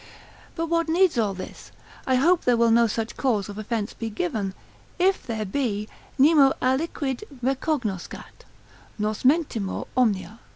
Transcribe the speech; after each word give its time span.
But 0.55 0.65
what 0.65 0.89
needs 0.89 1.19
all 1.19 1.35
this? 1.35 1.71
I 2.07 2.15
hope 2.15 2.41
there 2.43 2.57
will 2.57 2.71
no 2.71 2.87
such 2.87 3.15
cause 3.17 3.49
of 3.49 3.59
offence 3.59 3.93
be 3.93 4.09
given; 4.09 4.55
if 4.97 5.27
there 5.27 5.45
be, 5.45 5.87
Nemo 6.17 6.53
aliquid 6.59 7.21
recognoscat, 7.43 8.43
nos 8.97 9.21
mentimur 9.21 9.85
omnia. 9.95 10.39